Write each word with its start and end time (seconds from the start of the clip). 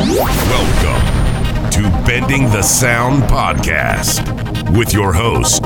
Welcome 0.00 1.70
to 1.72 1.82
Bending 2.06 2.44
the 2.44 2.62
Sound 2.62 3.22
Podcast 3.24 4.74
with 4.74 4.94
your 4.94 5.12
host, 5.12 5.62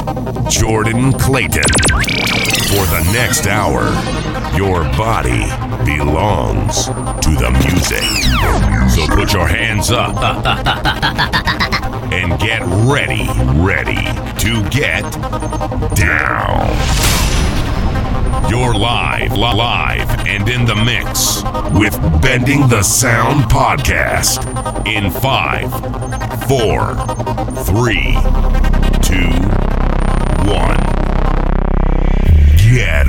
Jordan 0.50 1.12
Clayton. 1.12 1.62
For 1.62 2.84
the 2.90 3.08
next 3.12 3.46
hour, 3.46 3.84
your 4.58 4.82
body 4.98 5.44
belongs 5.84 6.86
to 6.86 7.30
the 7.30 7.52
music. 7.62 8.02
So 8.90 9.06
put 9.14 9.32
your 9.32 9.46
hands 9.46 9.92
up 9.92 10.16
and 12.12 12.36
get 12.40 12.62
ready, 12.90 13.28
ready 13.60 14.02
to 14.40 14.68
get 14.68 15.04
down. 15.94 17.33
You're 18.48 18.74
live, 18.74 19.32
li- 19.32 19.38
live, 19.38 20.10
and 20.26 20.48
in 20.48 20.66
the 20.66 20.74
mix 20.74 21.42
with 21.78 21.94
Bending 22.20 22.68
the 22.68 22.82
Sound 22.82 23.44
Podcast 23.44 24.44
in 24.86 25.10
five, 25.10 25.70
four, 26.48 26.94
three, 27.64 28.14
two, 29.02 29.30
one. 30.50 30.80
Get 32.58 33.08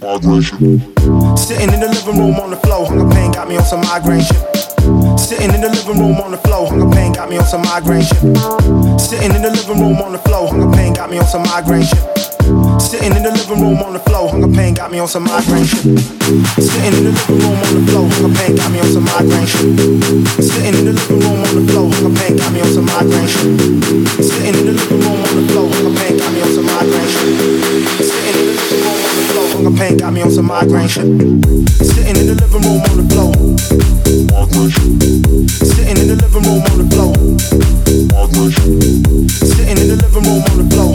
Migration. 0.00 0.78
Sitting 1.36 1.72
in 1.72 1.80
the 1.80 1.88
living 1.90 2.16
room 2.16 2.36
on 2.36 2.50
the 2.50 2.56
floor, 2.62 2.86
hunger 2.86 3.12
pain 3.12 3.32
got 3.32 3.48
me 3.48 3.56
on 3.56 3.64
some 3.64 3.80
migraine 3.80 4.20
shit. 4.20 4.38
Sitting 5.18 5.52
in 5.52 5.60
the 5.60 5.68
living 5.68 5.98
room 5.98 6.20
on 6.20 6.30
the 6.30 6.36
floor, 6.38 6.68
hunger 6.68 6.88
pain 6.94 7.12
got 7.12 7.28
me 7.28 7.38
on 7.38 7.44
some 7.44 7.62
migraine 7.62 8.02
shit. 8.02 8.20
Sitting 9.00 9.34
in 9.34 9.42
the 9.42 9.50
living 9.50 9.80
room 9.80 10.00
on 10.00 10.12
the 10.12 10.18
floor, 10.18 10.46
hunger 10.46 10.70
pain 10.76 10.94
got 10.94 11.10
me 11.10 11.18
on 11.18 11.26
some 11.26 11.42
migraine 11.42 11.82
shit. 11.82 12.27
Sitting 12.80 13.14
in 13.14 13.22
the 13.22 13.30
living 13.30 13.60
room 13.60 13.82
on 13.82 13.92
the 13.92 13.98
floor, 14.00 14.30
hunger 14.30 14.48
pain 14.48 14.72
got 14.72 14.90
me 14.90 14.98
on 14.98 15.08
some 15.08 15.24
migraine 15.24 15.66
shit. 15.66 15.84
Sitting 16.56 16.94
in 16.96 17.04
the 17.04 17.12
living 17.12 17.38
room 17.44 17.60
on 17.60 17.74
the 17.76 17.82
floor, 17.92 18.08
hunger 18.08 18.32
pain 18.38 18.56
got 18.56 18.72
me 18.72 18.80
on 18.80 18.88
some 18.88 19.04
migraine 19.04 19.46
shit. 19.46 19.68
Sitting 20.40 20.74
in 20.80 20.84
the 20.86 20.92
living 20.96 21.20
room 21.20 21.44
on 21.44 21.54
the 21.54 21.64
floor, 21.72 21.92
hunger 21.92 22.14
pain 22.18 22.36
got 22.36 22.52
me 22.52 22.60
on 22.60 22.72
some 22.72 22.86
migraine 22.86 23.28
shit. 23.28 23.52
Sitting 24.24 24.56
in 24.56 24.64
the 24.64 24.72
living 24.80 25.00
room 25.04 25.20
on 25.20 25.34
the 25.36 25.44
floor, 25.52 25.68
hunger 25.68 25.94
pain 26.00 26.16
got 26.16 26.32
me 26.32 26.40
on 26.40 26.50
some 26.56 26.64
migraine 26.64 27.10
shit. 27.12 28.27
Hunger 28.38 29.74
pain 29.76 29.96
got 29.96 30.12
me 30.12 30.22
on 30.22 30.30
some 30.30 30.46
migraine 30.46 30.86
shit. 30.86 31.02
Sitting 31.82 32.14
in 32.14 32.26
the 32.30 32.34
living 32.38 32.62
room 32.62 32.78
on 32.86 32.96
the 32.98 33.06
floor. 33.10 33.34
Sitting 35.66 35.98
in 35.98 36.06
the 36.06 36.14
living 36.14 36.46
room 36.46 36.62
on 36.62 36.78
the 36.78 36.86
floor. 36.86 37.10
Sitting 39.42 39.74
in 39.74 39.90
the 39.90 39.96
living 39.98 40.22
room 40.22 40.38
on 40.46 40.54
the 40.54 40.70
floor. 40.70 40.94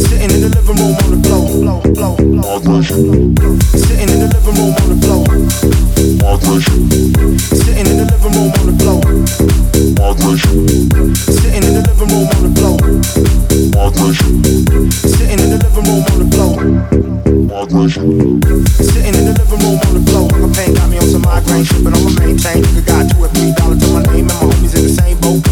Sitting 0.00 0.32
in 0.32 0.40
the 0.40 0.48
living 0.48 0.80
room 0.80 0.96
on 0.96 1.10
the 1.12 1.20
floor. 1.28 1.52
Sitting 3.76 4.08
in 4.08 4.16
the 4.16 4.32
living 4.32 4.56
room 4.56 4.72
on 4.80 4.88
the 4.88 4.96
floor. 5.04 5.20
Sitting 7.60 7.84
in 7.84 8.00
the 8.00 8.08
living 8.08 8.32
room 8.32 8.48
on 8.48 8.64
the 8.64 8.80
floor. 8.80 9.04
Sitting 11.12 11.64
in 11.64 11.74
the 11.74 11.84
living 11.84 12.08
room 12.08 12.28
on 12.32 12.42
the 12.42 12.52
floor. 12.52 12.72
Sitting 15.02 15.38
in 15.38 15.50
the 15.50 15.58
living 15.58 15.82
room 15.82 16.02
on 16.14 16.18
the 16.22 16.28
floor. 16.30 16.54
Sitting 17.90 19.14
in 19.14 19.24
the 19.26 19.34
living 19.34 19.58
room 19.58 19.78
on 19.82 19.92
the 19.98 20.02
floor. 20.06 20.30
My 20.38 20.46
pain 20.54 20.74
got 20.74 20.88
me 20.90 20.98
on 20.98 21.08
some 21.10 21.22
migraine 21.22 21.64
shit, 21.64 21.82
but 21.82 21.90
I'ma 21.90 22.10
maintain. 22.22 22.62
Nigga 22.62 22.86
got 22.86 23.10
two 23.10 23.18
or 23.18 23.28
three 23.34 23.52
dollars 23.58 23.82
to 23.82 23.88
my 23.90 24.02
name, 24.14 24.30
and 24.30 24.38
my 24.38 24.46
homies 24.46 24.74
in 24.78 24.82
the 24.86 24.94
same 24.94 25.18
boat. 25.18 25.42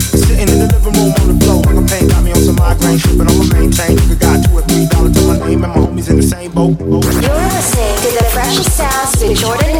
Sitting 0.00 0.46
in 0.46 0.58
the 0.62 0.68
living 0.70 0.94
room 0.94 1.10
on 1.18 1.26
the 1.26 1.36
floor. 1.42 1.66
My 1.66 1.82
pain 1.90 2.06
got 2.06 2.22
me 2.22 2.30
on 2.30 2.42
some 2.42 2.56
migraine 2.56 2.98
shit, 2.98 3.18
but 3.18 3.26
I'ma 3.26 3.44
maintain. 3.58 3.98
Nigga 3.98 4.16
got 4.22 4.38
two 4.46 4.54
or 4.54 4.62
three 4.62 4.86
dollars 4.86 5.12
to 5.18 5.22
my 5.26 5.36
name, 5.42 5.66
and 5.66 5.72
my 5.74 5.78
homies 5.82 6.06
in 6.06 6.16
the 6.22 6.26
same 6.26 6.54
boat. 6.54 6.78
You're 6.78 7.02
listening 7.02 7.96
to 8.06 8.10
the 8.22 8.26
freshest 8.30 8.70
sounds 8.70 9.18
with 9.18 9.34
Jordan 9.34 9.75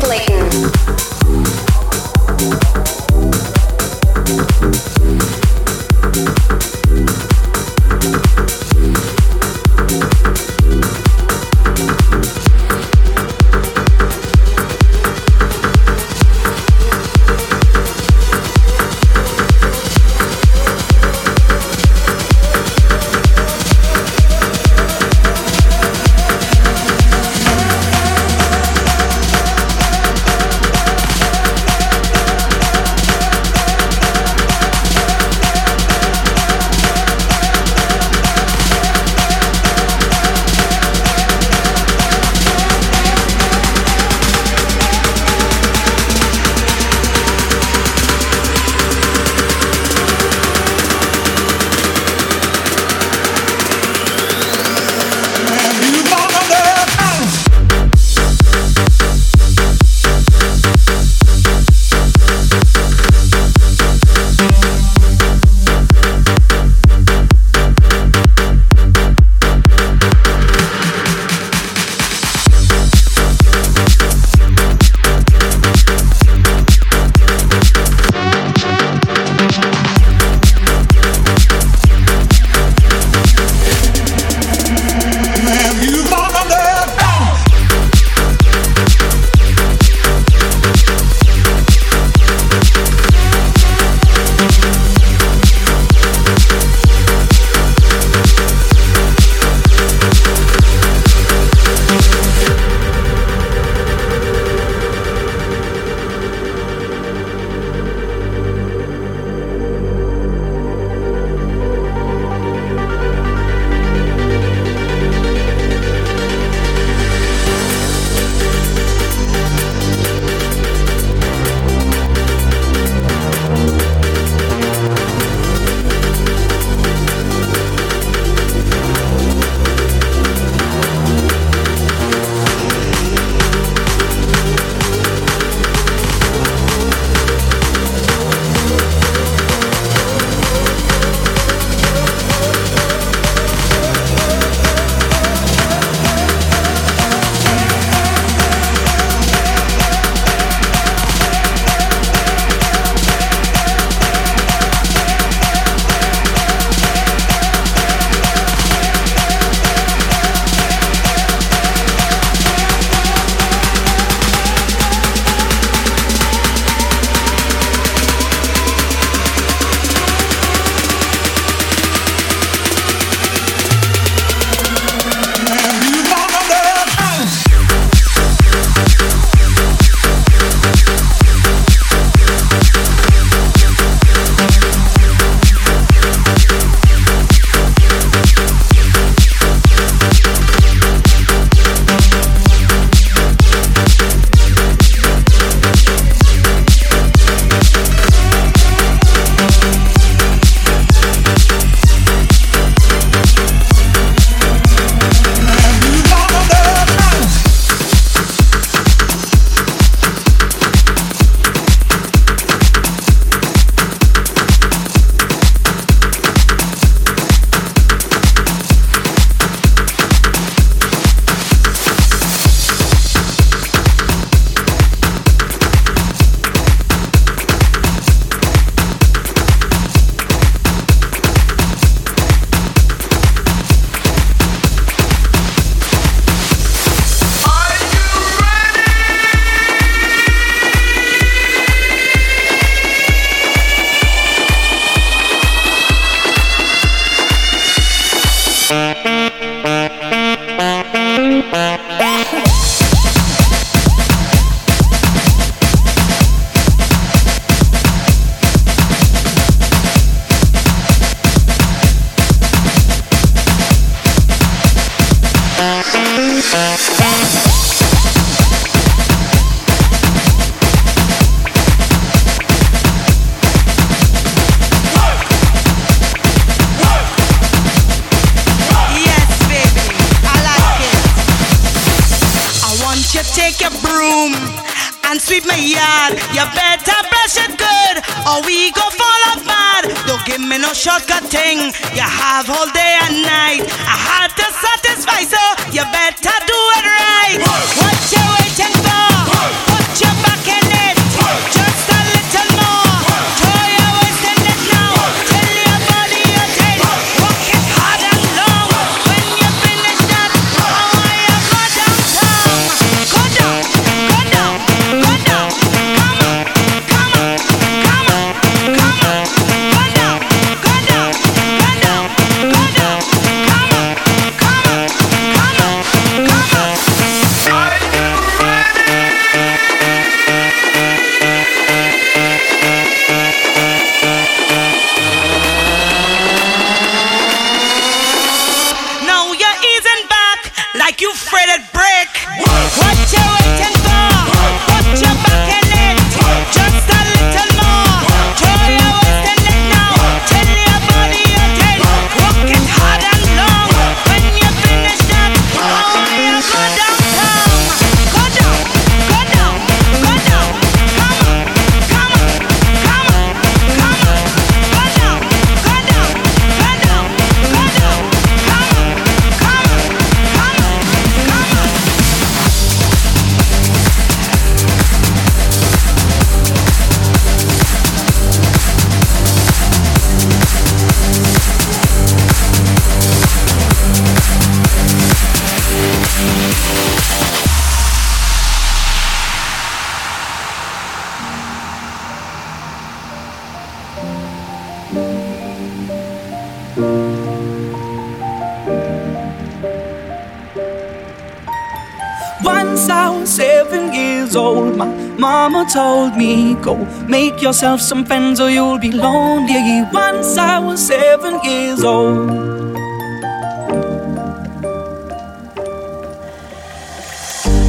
go. 406.66 406.76
Make 407.06 407.40
yourself 407.40 407.80
some 407.80 408.04
friends 408.04 408.40
or 408.40 408.50
you'll 408.50 408.78
be 408.78 408.90
lonely. 408.90 409.84
Once 409.92 410.36
I 410.36 410.58
was 410.58 410.84
seven 410.84 411.34
years 411.44 411.84
old. 411.84 412.30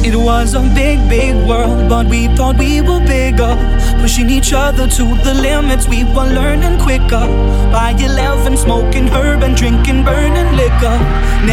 It 0.08 0.16
was 0.16 0.54
a 0.54 0.62
big, 0.74 0.98
big 1.08 1.34
world, 1.48 1.88
but 1.88 2.06
we 2.06 2.28
thought 2.36 2.58
we 2.58 2.80
were 2.80 3.04
bigger. 3.16 3.54
Pushing 4.00 4.30
each 4.30 4.52
other 4.52 4.86
to 4.98 5.04
the 5.26 5.34
limits, 5.34 5.86
we 5.86 6.02
were 6.14 6.30
learning 6.38 6.78
quicker. 6.80 7.26
By 7.74 7.90
11, 7.92 8.56
smoking 8.56 9.06
herb 9.06 9.42
and 9.42 9.54
drinking 9.54 10.04
burning 10.04 10.50
liquor. 10.56 10.98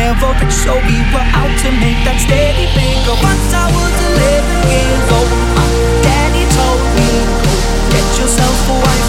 Never 0.01 0.29
rich, 0.39 0.55
so 0.65 0.73
we 0.89 0.97
were 1.13 1.27
out 1.41 1.53
to 1.63 1.69
make 1.83 1.99
that 2.07 2.17
steady 2.25 2.65
bigger. 2.77 3.15
Once 3.29 3.49
I 3.53 3.65
was 3.77 3.95
11 4.17 4.71
years 4.71 5.07
old. 5.17 5.55
I 5.59 5.94
yourself 8.19 8.67
for 8.67 8.73
away. 8.73 9.04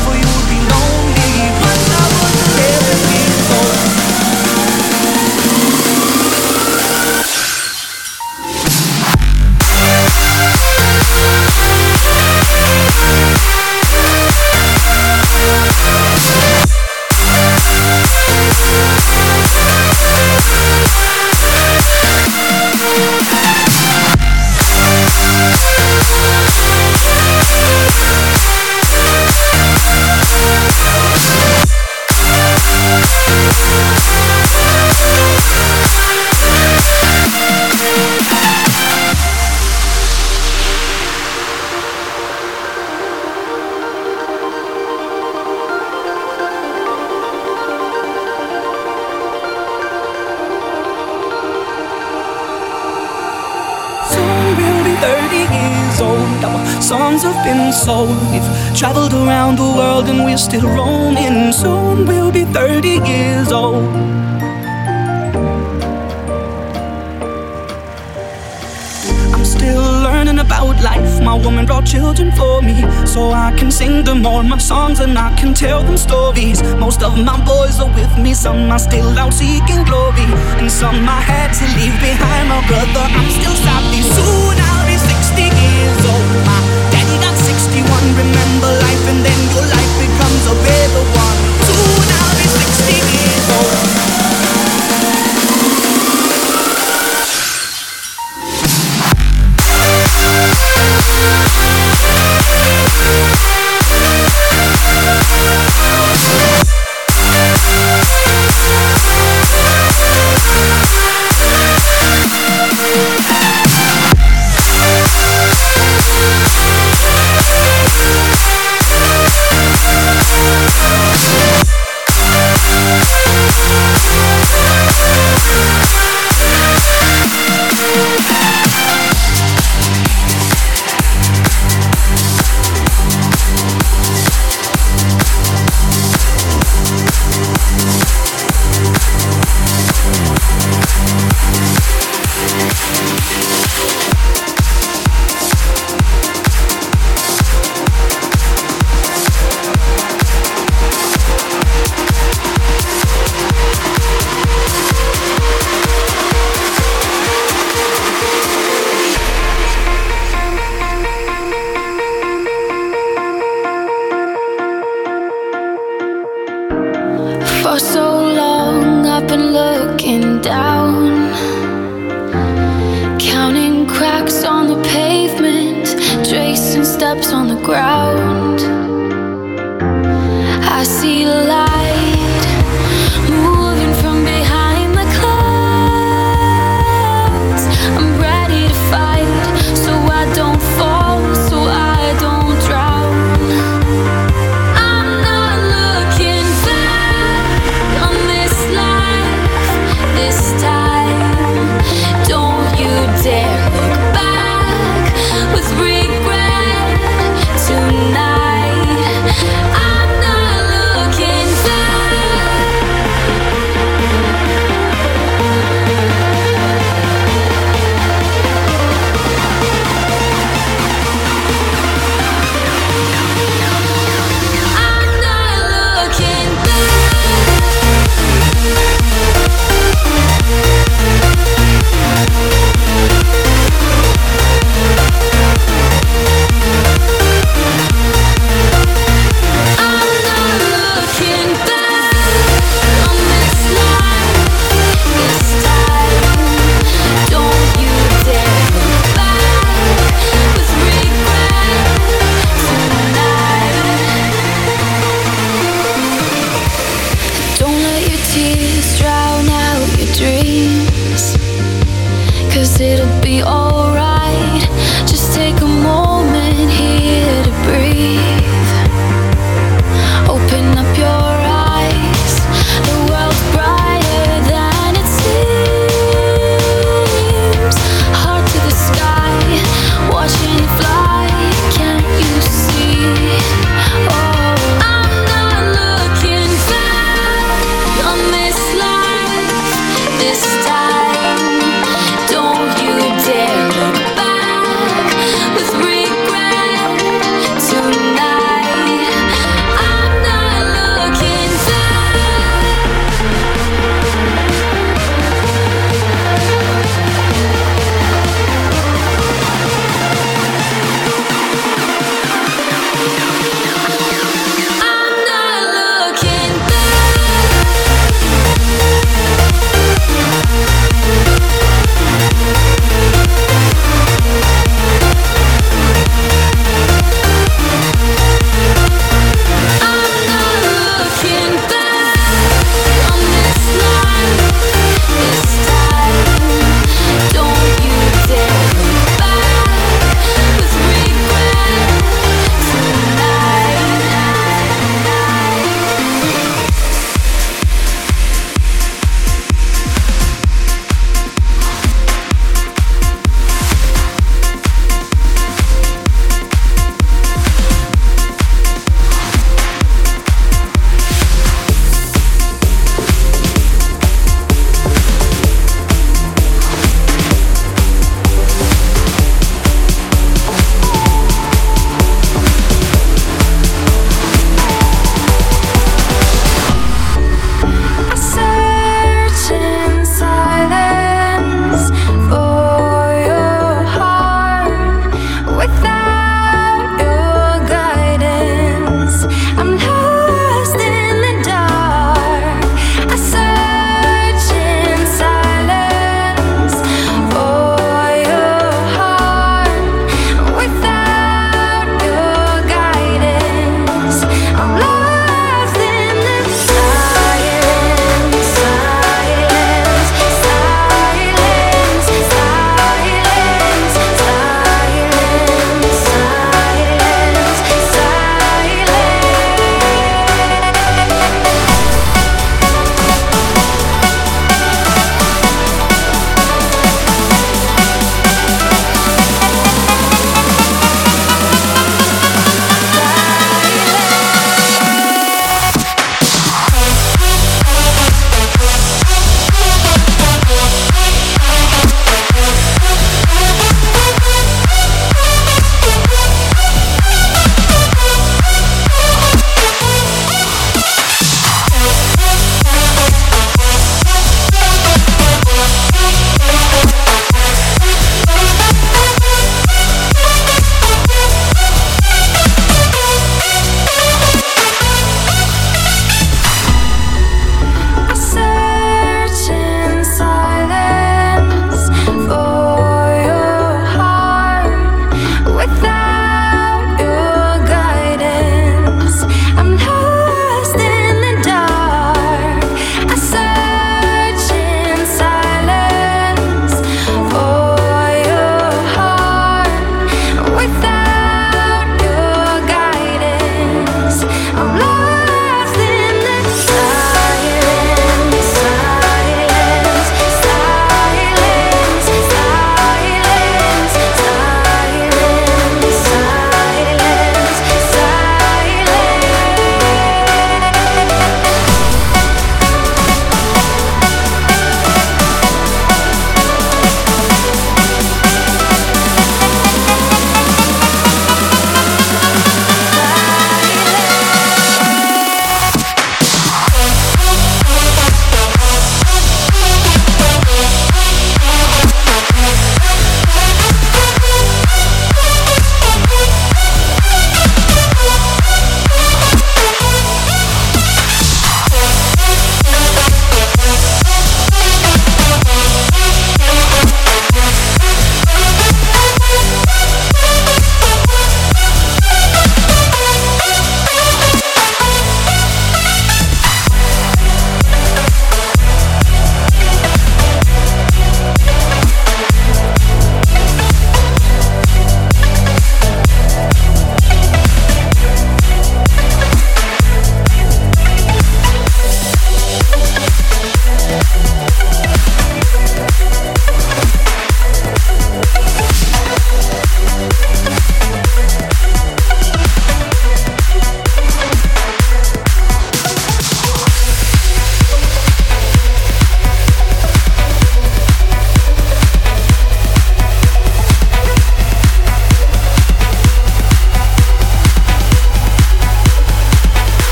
are 78.76 78.78
still 78.78 79.18
out 79.18 79.32
seeking 79.32 79.84
glory, 79.84 80.26
and 80.60 80.70
some 80.70 81.08
I 81.08 81.20
had 81.20 81.50
to 81.58 81.64
leave 81.76 81.96
behind, 82.00 82.48
my 82.48 82.60
brother. 82.68 83.05